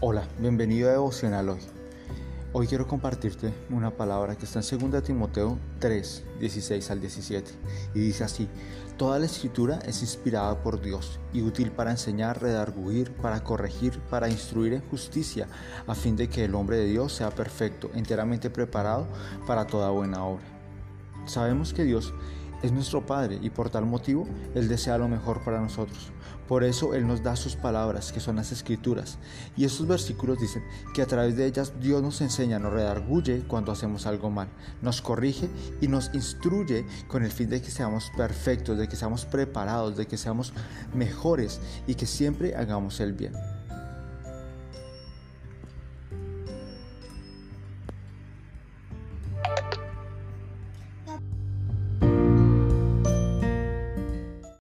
Hola, 0.00 0.28
bienvenido 0.38 0.88
a 0.88 0.92
Devocional 0.92 1.48
hoy. 1.48 1.58
Hoy 2.52 2.68
quiero 2.68 2.86
compartirte 2.86 3.52
una 3.68 3.90
palabra 3.90 4.36
que 4.36 4.44
está 4.44 4.60
en 4.60 4.90
2 4.92 5.02
Timoteo 5.02 5.58
3, 5.80 6.24
16 6.38 6.90
al 6.92 7.00
17 7.00 7.50
y 7.94 7.98
dice 7.98 8.22
así, 8.22 8.48
Toda 8.96 9.18
la 9.18 9.26
escritura 9.26 9.80
es 9.84 10.02
inspirada 10.02 10.62
por 10.62 10.80
Dios 10.80 11.18
y 11.32 11.42
útil 11.42 11.72
para 11.72 11.90
enseñar, 11.90 12.40
redarguir, 12.40 13.10
para 13.10 13.42
corregir, 13.42 13.98
para 14.08 14.28
instruir 14.28 14.74
en 14.74 14.88
justicia, 14.88 15.48
a 15.88 15.96
fin 15.96 16.14
de 16.14 16.28
que 16.28 16.44
el 16.44 16.54
hombre 16.54 16.76
de 16.76 16.86
Dios 16.86 17.12
sea 17.12 17.30
perfecto, 17.30 17.90
enteramente 17.92 18.50
preparado 18.50 19.08
para 19.48 19.66
toda 19.66 19.90
buena 19.90 20.24
obra. 20.24 20.44
Sabemos 21.26 21.74
que 21.74 21.82
Dios 21.82 22.14
es 22.62 22.72
nuestro 22.72 23.04
Padre 23.06 23.38
y 23.42 23.50
por 23.50 23.70
tal 23.70 23.86
motivo 23.86 24.26
Él 24.54 24.68
desea 24.68 24.98
lo 24.98 25.08
mejor 25.08 25.42
para 25.42 25.60
nosotros. 25.60 26.12
Por 26.46 26.64
eso 26.64 26.94
Él 26.94 27.06
nos 27.06 27.22
da 27.22 27.36
sus 27.36 27.56
palabras, 27.56 28.10
que 28.10 28.20
son 28.20 28.36
las 28.36 28.52
escrituras. 28.52 29.18
Y 29.56 29.64
estos 29.64 29.86
versículos 29.86 30.38
dicen 30.38 30.64
que 30.94 31.02
a 31.02 31.06
través 31.06 31.36
de 31.36 31.46
ellas 31.46 31.74
Dios 31.80 32.02
nos 32.02 32.20
enseña, 32.20 32.58
nos 32.58 32.72
redarguye 32.72 33.42
cuando 33.46 33.70
hacemos 33.70 34.06
algo 34.06 34.30
mal, 34.30 34.48
nos 34.80 35.02
corrige 35.02 35.48
y 35.80 35.88
nos 35.88 36.14
instruye 36.14 36.86
con 37.06 37.22
el 37.22 37.30
fin 37.30 37.50
de 37.50 37.60
que 37.60 37.70
seamos 37.70 38.10
perfectos, 38.16 38.78
de 38.78 38.88
que 38.88 38.96
seamos 38.96 39.26
preparados, 39.26 39.96
de 39.96 40.06
que 40.06 40.16
seamos 40.16 40.52
mejores 40.94 41.60
y 41.86 41.94
que 41.94 42.06
siempre 42.06 42.56
hagamos 42.56 43.00
el 43.00 43.12
bien. 43.12 43.34